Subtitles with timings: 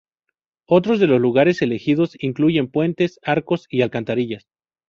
[0.65, 4.47] Otros de los lugares elegidos incluyen puentes, arcos y alcantarillas.